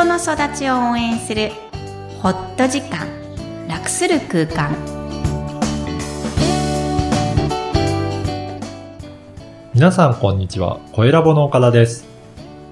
[0.00, 1.50] 人の育ちを応援する
[2.22, 3.06] ホット時間
[3.68, 4.74] 楽する空間
[9.74, 10.80] 皆さんこんにちは。
[10.92, 12.06] 声ラボの岡田です。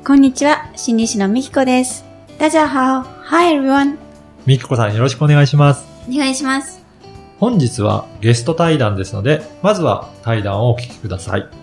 [0.07, 2.07] こんにちは心理師のみきこです
[2.39, 3.99] 大家好 Hi everyone
[4.47, 5.85] みきこさんよろしくお願いします。
[6.09, 6.83] お願いします
[7.39, 11.58] 本日はゲスト対談ですので、まずは対談をお聞きください。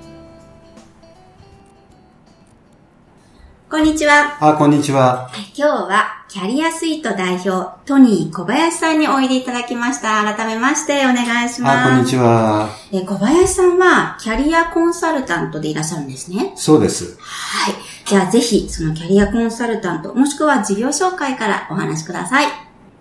[3.76, 5.30] こんにちはあ、こんにちは。
[5.54, 12.70] 今日はキャリアスイート代表トニー小林さんにおいでいただきました改めましてお願いしますあ、こんにちは。
[12.94, 16.54] えー小林さんはキャリアコンサルタントでいらっしゃるんですね。
[16.56, 17.18] そうです。
[17.20, 17.74] はい。
[18.06, 22.46] じゃあぜひ、そのキャリアコンサルタント、もしくは事業紹介からお話しください。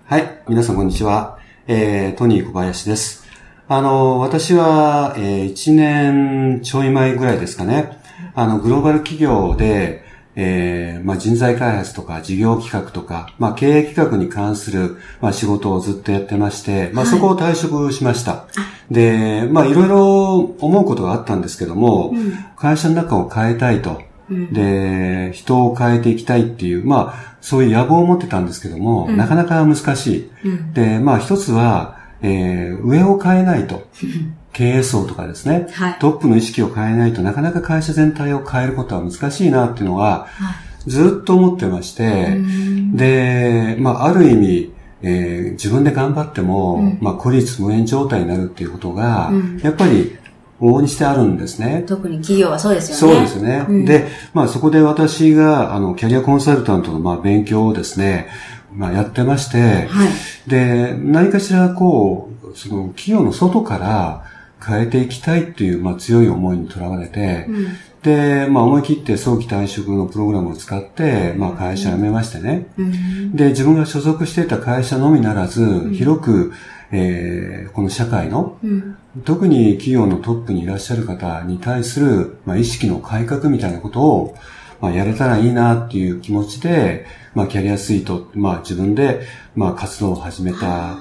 [0.07, 0.43] はい。
[0.49, 1.39] 皆さんこんにちは。
[1.69, 3.25] えー、トニー小林です。
[3.69, 8.01] あの、私は、えー、1年ちょい前ぐらいですかね。
[8.35, 10.04] あの、グローバル企業で、
[10.37, 18.47] えー、まあ、人材開発とか事業企画とか、まあ、経営企画に関する、まあ、仕事をずっとやってまして、まあ、はいそこを退職しました。
[18.91, 24.03] で、まあ、いろいろ思うことがあったんですけども、うん会社の中を変えたいと。
[24.31, 30.31] うんで、人を変えていきたいっていう、まあ、そういう野望を持ってたんですけども、うんなかなか難しい。
[30.45, 30.73] うん。
[30.73, 33.87] で、まあ一つは、えー上を変えないと。
[34.55, 35.67] 経営層とかですね。
[35.73, 35.97] はい。
[35.99, 40.53] トップの意識を変えないとなかなか会社全体を変えることは難しいなっていうのはは
[40.87, 40.91] い。
[40.91, 50.17] ずっと思ってまして、うんで、まあある意味、えー自分で頑張っても、うんまあ孤立無縁状態になるっていうことが、うんやっぱり
[50.61, 51.85] 往々にしてあるんですね。
[51.87, 53.19] 特に企業はそうですそよね。
[53.19, 53.67] うですね。
[53.69, 58.29] うんで、まあそこで私が、あの、キャリアコンサルタントの、まあ勉強をですね、
[58.73, 60.09] まあやってまして、はい。
[60.47, 64.25] で、何かしらこう、その企業の外から
[64.65, 67.67] 変えていきたいっていう、まあ強い思いにとらわれて、うん。
[68.03, 72.67] で、まあ思い切って早期退職のプログラムを使って、まあ会社辞めましてね。
[72.79, 73.37] うん。
[73.37, 76.53] で、自分が所属していた会社のみならず、広く、
[76.93, 78.97] えーこの社会のうん。
[79.25, 84.37] 特に企業のトップにいらっしゃる方に対する、まあ、意識の改革みたいなことを、
[84.81, 89.21] まあ、やれたらいいなっていう気持ちで、まあ、キャリアスイート、まあ、自分で、
[89.55, 90.97] まあ、活動を始めた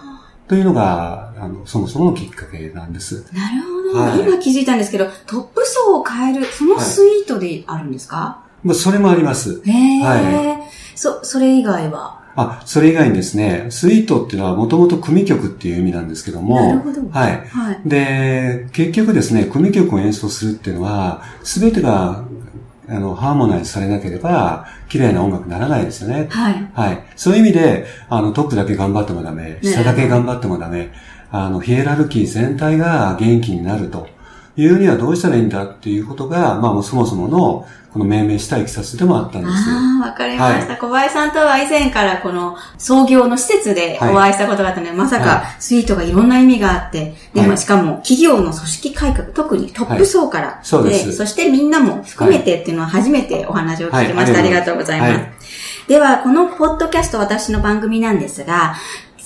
[0.48, 3.26] というのが、あの、そもそものきっかけなんです。
[3.34, 9.62] なるほど、はい今気づいたんですけど、トップ層を変える、そのスイートであるんですか、まあ、それもあります。
[9.66, 12.22] へえ、はそ、それ以外は？
[12.36, 17.46] あ、それ以外にですね、スイートっていうのはもともと組曲っていう意味なんですけども、なるほどはい。
[17.48, 17.81] はい。
[17.86, 22.24] で、結局ですね、組曲を演奏するっていうのは、すべてが、
[22.89, 26.27] あの、ハーモナイズされなければ、綺麗な音楽にならないですよね。
[26.29, 26.69] はい。
[26.73, 27.03] はい。
[27.16, 30.91] そういう意味で、あの、トップだけ頑張ってもダメ、下だけ頑張ってもダメ、
[31.31, 34.07] あの、ヒエラルキー全体が元気になると
[34.56, 39.53] いうにはどうしたらいいんだっていうことが、まあ、もうそもそもの、この命名したいきさつでもあったんです。
[39.53, 47.50] ああ、わかりました、は小林さんとは以前からこの創業の施設でお会いしたことがあったので、まさはかスイートがいろんな意味があって、ではい。
[47.50, 51.13] まあしかも企業の組織改革、特にトップ層から、そうです。
[51.13, 54.34] そしてみんなも含めてっていうのは初めてお話を聞きました。
[54.34, 54.42] はい。
[54.42, 55.13] ありがとうございます。
[55.13, 55.34] はい
[55.88, 58.75] では、このポッドキャスト私の番組なんですが、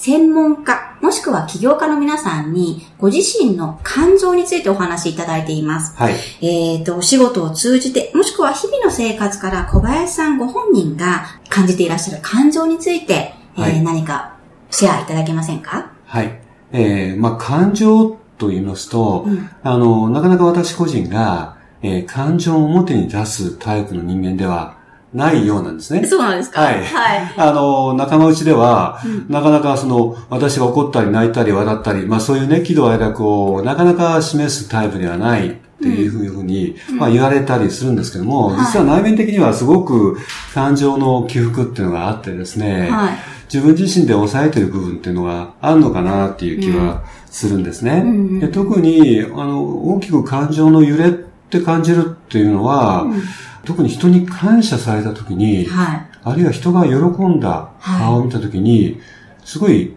[0.08, 5.98] 専門家、もしくは起業家の皆さんに、ご自身の感情についてお話しいただいています。
[5.98, 6.14] はい。
[6.42, 14.38] えっ、と、お仕事を通じて、もしくは日々の生活から小林さんご本人が感じていらっしゃる感情について、えーはい何か
[14.72, 15.92] シェアいただけませんか？
[16.06, 16.40] はい。
[16.72, 24.77] えー、まあ、感情と言いますと、うんあの、なかなか私個人が、えー感情を表に出すタイプの人間では
[25.14, 26.06] ないようなんですね。
[26.06, 26.62] そうなんですか？
[26.62, 27.34] はいはい。
[27.38, 40.18] あの、仲間内では、うんなかなかその、私が怒ったり泣いたり笑ったり、まあそういうね、喜怒哀楽をなかなか示すタイプではないっていうふうに、まあ言われたりするんですけども、はい実は内面的にはすごく
[40.54, 43.18] 感情の起伏っていうのがあってですね、はい。
[43.52, 48.02] 自分自身で抑えてる部分っていうのがあるのかなっていう気はするんですね。
[48.04, 53.22] うんうんで特に、あの、大きく感情の揺れって感じるっていうのは、うん
[53.68, 56.08] 特に人に感謝された時に、はい。
[56.24, 56.94] あるいは人が喜
[57.26, 59.02] んだ顔を見たときに、
[59.44, 59.94] すごい、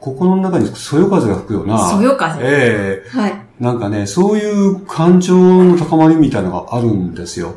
[0.00, 3.34] 心の中にそよ風が吹くような、そよ風ええはい。
[3.60, 7.54] なんかね、そういう感情の高まりみたいなのがあるんですよ。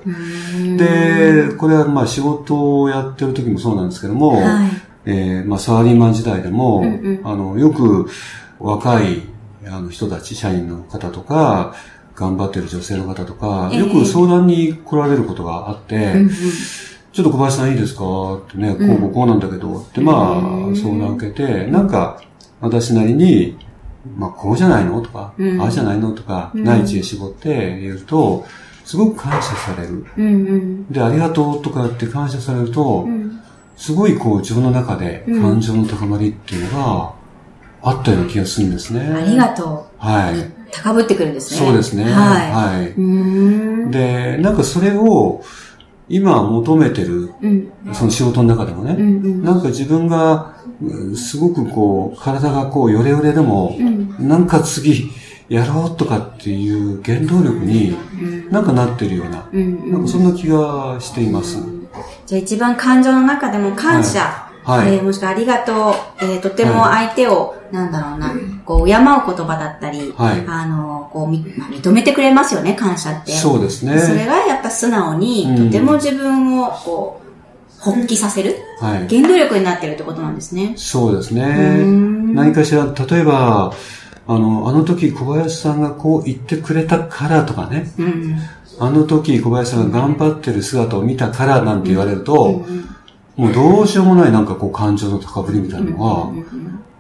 [0.78, 4.70] で、これはまあ仕事をやってる時もそうなんですけども、はい。
[5.06, 8.08] えーまあサラリーマン時代でも、うんうんあの、よく
[8.60, 9.24] 若い
[9.68, 11.74] あの人たち、社員の方とか、
[12.16, 13.80] 頑張ってる女性の方とか、ええ。
[13.80, 16.14] よく相談に来られることがあって、
[17.14, 18.36] ちょっと小林さんいいですか？
[18.36, 22.22] ってね、こうこうこうなんだけど、ってまうんあ、相談受けて、なんか、
[22.62, 23.58] 私なりに、
[24.16, 25.02] まあ、こうじゃないの？
[25.02, 25.62] とか、うん。
[25.62, 26.12] ああじゃないの？
[26.12, 26.64] とか、うん。
[26.64, 28.46] 内地へ絞って言うと、
[28.86, 30.06] すごく感謝される。
[30.90, 33.42] で、ありがとうとかって感謝されると、うん。
[33.78, 35.42] すごいこう自分の中でうん。
[35.42, 37.14] 感情の高まりっていうのが
[37.82, 39.00] あったような気がするんですね。
[39.02, 40.59] ありがとはい。
[40.70, 40.76] う。
[40.76, 41.60] 高ぶってくるんですね。
[41.60, 42.04] そうですね。
[42.06, 42.52] はい。
[42.52, 43.92] はい。
[43.92, 45.44] で、なんかそれを
[46.10, 47.72] 今求めてる、うん。
[47.94, 49.44] その仕事の中でもね、うんうん。
[49.44, 54.28] なんか自分が、うんすごくこう、体がこう、ヨレヨレでも、うん。
[54.28, 55.12] なんか次、
[55.50, 58.50] やろうとかっていう原動力にうん。
[58.50, 59.92] なんかなってるような、うん。
[59.92, 61.58] なんかそんな気がしています。
[62.26, 68.34] じゃあ一番感情の中でも感謝、はいはいえーもしくはありがとう、えーとても相手を、なんだろうな、
[68.66, 73.32] こう、敬う言葉だったり、はいあの、こう、みまあ認めてくれますよね、感謝って。
[73.32, 73.98] そうですね。
[74.00, 79.08] それがやっぱ素直に、うんとても自分を、こう、発揮させる、はい。
[79.08, 80.74] 原動力になってるってことなんですね。
[80.76, 81.44] そうですね。
[81.84, 83.74] ん何かしら、例えば、
[84.28, 88.36] あの、あの時小林さんがこう言ってくれたからとかね、うん。
[88.80, 92.96] あの時小林さんが頑張ってる姿を見たからなんて言われると、うん
[93.40, 96.30] もうどうしようもないなんかこう感情の高ぶりみたいなのが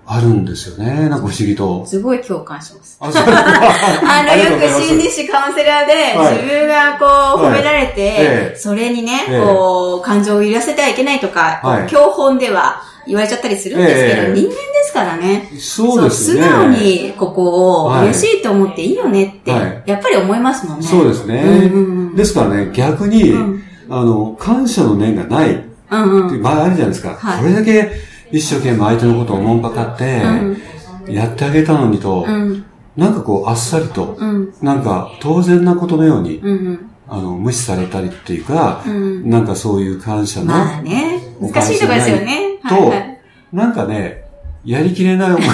[0.06, 1.07] あるんですよね。
[1.07, 1.86] なんか不思議と。
[1.86, 2.97] すごい共感します。
[3.01, 15.51] あ、 の、よく心理師カウンセラーで、はい自分がこう、はい褒められて、ええそれにね、ええこう、感情を揺らせてはいけないとか、教本では言われちゃったりするんですけど、ええ人間ですからね。
[15.59, 16.42] そうですね。
[16.42, 20.88] 素直にここをはい嬉しいと思っていいよねって、はいやっぱり思いますもんね。
[20.88, 21.44] そうですね。
[21.44, 26.36] うんうんうんですからね、逆に、うんあの、感謝の念がないってうんうん。
[26.36, 27.15] いう場合あるじゃないですか。
[27.15, 30.21] はいこれだけ一生懸命相手のことを思んばかって、
[31.12, 32.65] やってあげたのにと、うん。
[32.95, 34.53] なんかこう、あっさりと、うん。
[34.62, 36.47] なんか当然なことのように、うん。
[36.47, 36.91] うん。
[37.07, 39.30] あの、無視されたりっていうか、うん。
[39.30, 41.19] なんかそういう感謝の、まあね。
[41.41, 42.59] 難しいところですよね。
[42.68, 43.19] とはいはい。
[43.51, 44.25] なんかね、
[44.63, 45.53] やりきれない思いが、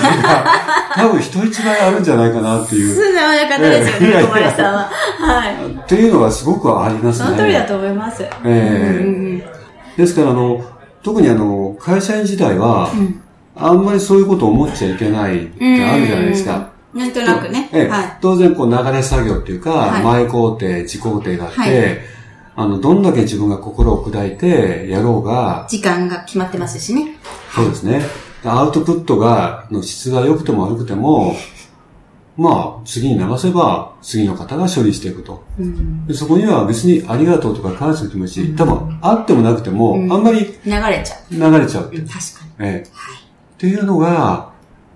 [0.95, 4.89] 多分人一倍あるんじゃないかなっていう、素直な方ですよね、ええ小林さんは。
[5.19, 5.81] はい。
[5.83, 7.25] っていうのがすごくありますね。
[7.25, 8.23] その通りだと思います。
[8.23, 9.54] ええうんうん
[9.97, 10.63] ですから、あの、
[11.03, 13.21] 特にあの、会社員時代は、うん
[13.57, 16.73] あんまりそういうことを思っちゃいけないってあるじゃないですか。
[16.93, 16.99] うん。
[16.99, 17.69] なんとなくね。
[17.71, 18.17] ええはい。
[18.21, 21.71] 当然、こう、流れ作業っていうか、はい前工程、自工程があって、はい
[22.57, 27.17] あの、どんだけ自分が心を砕いてやろうが、時間が決まってますしね。
[27.53, 28.01] そうですね。
[28.45, 31.35] アウトプットが、の質が良くても悪くても、
[32.37, 35.43] まあ、次に流せば、次の方が処理していくと。
[35.57, 36.05] うん。
[36.05, 41.33] でそこには別にありがとうとか感謝の気持ち、多分あってもなくても、うんあんまり流れちゃう。
[41.33, 41.97] 流れちゃうって。
[42.01, 42.19] 確か
[42.59, 44.51] ええっていうのが、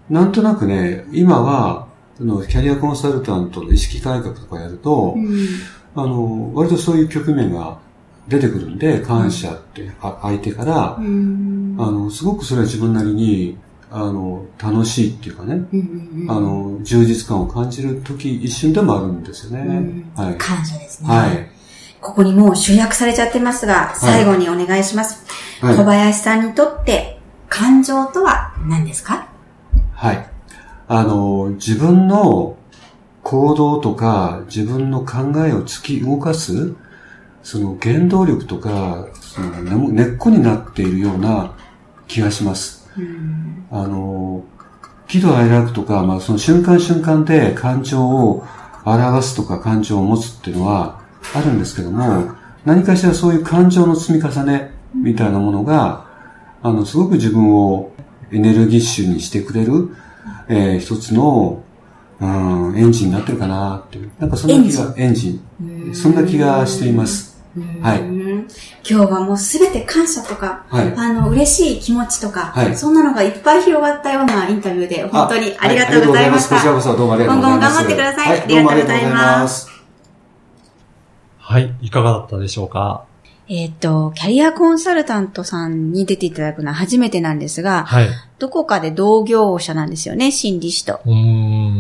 [0.10, 1.88] なんとなくね、今は、
[2.18, 5.26] そのキャリアコンサルタントの意識改革とかやると、に。
[5.26, 5.48] うん。
[5.96, 7.80] あの、割とそういう局面が
[8.28, 11.76] 出てくるんで、感謝って、あ相手からう、ん。
[11.80, 13.58] あの、すごくそれは自分なりに、
[13.92, 19.62] あの、楽しいっていうかね、うんうんうんあの、充実感を感じる時、一瞬でもあるんですよね。
[19.62, 20.38] うんはい。
[20.38, 21.10] 感謝ですね。
[21.10, 21.52] はい。
[22.00, 25.26] ここにもう集約されちゃってますが、最後にお願いします。
[25.62, 27.20] はい小林さんにとって、
[27.50, 29.28] 感情とは何ですか？
[29.94, 30.30] はい。
[30.88, 32.56] あの、自分の
[33.24, 36.74] 行動とか、自分の考えを突き動かす、
[37.44, 41.58] その原動力とか、その根っこになっているような
[42.08, 42.79] 気がします。
[43.00, 43.66] うん。
[43.72, 44.44] あの、
[45.08, 48.46] 喜怒哀楽とか、まあその瞬間瞬間で感情を
[48.86, 51.02] 表すとか感情を持つっていうのは
[51.34, 52.34] あるんですけども、
[52.66, 56.06] 何かしらそういう感情の積み重ねみたいなものが、
[56.62, 57.92] あの、すごく自分を
[58.32, 59.90] エネルギッシュにしてくれる、
[60.48, 61.64] えー一つの、
[62.20, 64.12] うん、エンジンになってるかなっていう。
[64.20, 65.94] なんかそんな気が、エンジン。
[65.94, 67.42] そんな気がしています。
[67.82, 68.19] はいうん
[68.90, 76.56] 今日はもうすべて感謝とか、はいあの、嬉しい気持ちとか、はいそんなのがいっぱい広がったようなインタビューで、本当にありがとうございました。
[76.56, 77.60] はありがとうございますこちらこそどうもありがとうございます。
[77.60, 79.70] 今後も頑張ってくださいありがとうございます。
[81.38, 81.76] はい。
[81.82, 83.06] いかがだったでしょうか？
[83.52, 88.08] えっ、と、キャリアコンサルタントさんに出ていただくのは初めてなんですが、はい。
[88.38, 91.00] どこかで同業者なんですよね、心理師と。
[91.04, 91.14] うー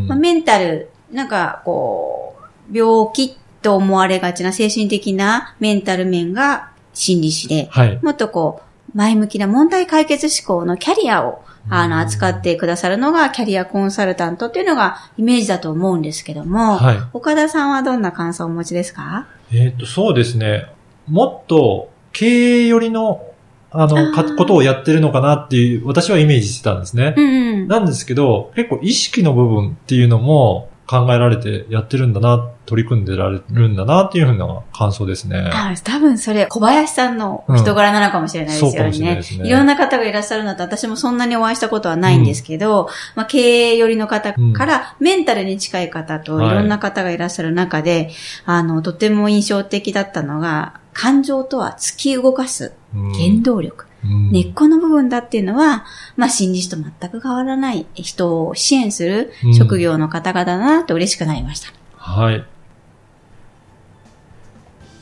[0.05, 0.07] ん。
[0.07, 2.37] まあ、メンタル、なんかこ
[2.71, 7.99] う、病気と思われがちな精神的なメンタル面が心理師で、はい。
[8.01, 8.61] もっとこ
[8.93, 16.97] う、前向きな問題解決思考のキャリアを、あの、扱ってくださるのがキャリアコンサルタントっていうのがイメージだと思うんですけども、はい。
[17.13, 19.27] 岡田さんはどんな感想をお持ちですか？
[19.53, 20.65] えっ、と、そうですね。
[21.07, 22.25] もっと経
[22.63, 23.25] 営寄りの、
[23.71, 27.13] あの、かことをやってるのかなっていう、私はイメージしてたんですね。
[27.15, 27.67] うんうん。
[27.67, 35.51] なんですけど、結構意識の部分っていうのも考えられてやってるんだな、取り組んでられるんだなっていうふうな感想ですね。
[35.53, 38.71] あ多分それ、小林さんのお人柄なのかもしれないですよね。
[38.71, 48.09] うんそうかもしれないですねろんな方がいらっしゃるのと私もそんなにお会いしたことはないんですけど、まあ、経営寄りの方からメンタルに近い方といはいろんな方がいらっしゃる中で、
[48.45, 53.88] あの、とても印象的だったのが、感情とは突き動かすうん原動力。
[54.03, 61.73] うん根っこの部分だっていうのは、まあ、新人と全く変わらない人を支援するうん職業の方々だなって嬉しくなりました。
[61.95, 62.45] はい。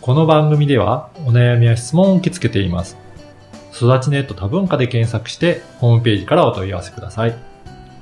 [0.01, 2.98] この番組ではお悩みや質問を受け付けています。
[3.74, 7.36] 育ちネット多文化で検索してホームページからお問い合わせください。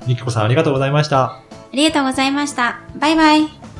[0.07, 1.23] みきこさんありがとうございました。
[1.23, 1.41] あ
[1.73, 2.79] りがとうございました。
[2.95, 3.74] バイバイ。